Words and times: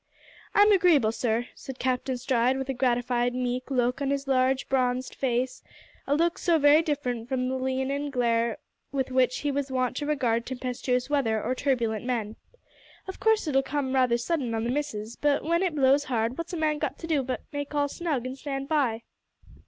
"I'm 0.55 0.71
agreeable, 0.71 1.11
sir," 1.11 1.49
said 1.53 1.77
Captain 1.77 2.17
Stride, 2.17 2.57
with 2.57 2.67
a 2.69 2.73
gratified, 2.73 3.35
meek 3.35 3.69
look 3.69 4.01
on 4.01 4.09
his 4.09 4.27
large 4.27 4.67
bronzed 4.67 5.13
face 5.13 5.61
a 6.07 6.15
look 6.15 6.39
so 6.39 6.57
very 6.57 6.81
different 6.81 7.29
from 7.29 7.47
the 7.49 7.55
leonine 7.55 8.09
glare 8.09 8.57
with 8.91 9.11
which 9.11 9.41
he 9.41 9.51
was 9.51 9.69
wont 9.71 9.95
to 9.97 10.07
regard 10.07 10.47
tempestuous 10.47 11.07
weather 11.07 11.43
or 11.43 11.53
turbulent 11.53 12.03
men. 12.03 12.35
"Of 13.07 13.19
course 13.19 13.47
it'll 13.47 13.61
come 13.61 13.93
rather 13.93 14.17
sudden 14.17 14.55
on 14.55 14.63
the 14.63 14.71
missus, 14.71 15.17
but 15.17 15.43
w'en 15.43 15.61
it 15.61 15.75
blows 15.75 16.05
hard 16.05 16.35
what's 16.35 16.53
a 16.53 16.57
man 16.57 16.79
got 16.79 16.97
to 16.97 17.05
do 17.05 17.21
but 17.21 17.41
make 17.53 17.75
all 17.75 17.87
snug 17.87 18.25
and 18.25 18.35
stand 18.35 18.67
by?" 18.67 19.03